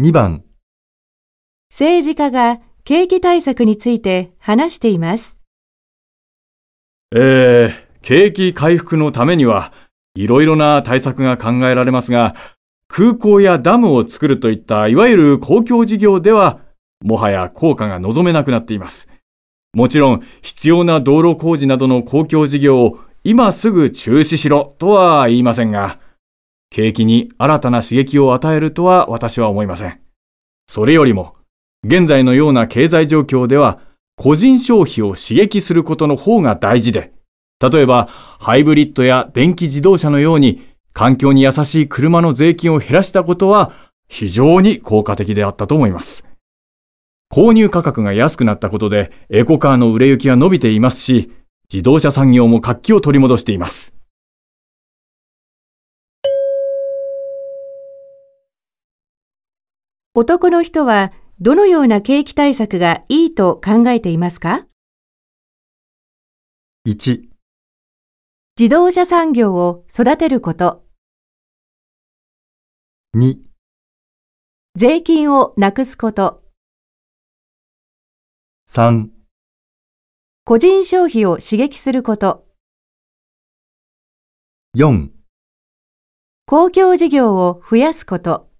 [0.00, 0.42] 2番、
[1.70, 5.38] 政治家が景気対策について話しています。
[7.14, 7.72] えー、
[8.02, 9.72] 景気回復のためには、
[10.16, 12.34] いろいろな対策が考えられますが、
[12.88, 16.58] 空港やダムを作るといったいわゆる公共事業では、
[17.04, 19.08] もはや効果が望めなくなっています。
[19.74, 26.00] もちろん、必要な道路工事などの公共事業を今すぐ中止しろとは言いませんが、
[26.74, 30.00] 景気に新たな刺激を与えるとは私は思いません。
[30.66, 31.36] それよりも、
[31.86, 33.78] 現在のような経済状況では、
[34.16, 37.12] 個人消費を刺激することの方が大事で、
[37.60, 38.08] 例えば、
[38.40, 43.72] ハイブリッドや電気自動車のように、環境に優しい車の税金を減らしたことは、
[44.08, 46.24] 非常に効果的であったと思います。
[47.32, 51.30] 購入価格が安くなったことで、エコカーの売れ行きが伸びていますし、
[51.72, 53.94] 自動車産業も活気を取り戻しています。
[60.16, 64.64] 男の人はどのような景気対策がいいと考えていますか
[66.86, 67.24] ？1、
[68.56, 70.84] 自動車産業を育てること、
[73.16, 73.38] 2、
[74.76, 76.44] 税金をなくすこと、
[78.70, 79.08] 3、
[80.44, 82.46] 個人消費を刺激すること、
[84.76, 85.08] 4
[86.46, 88.53] 公共事業を増やすこと。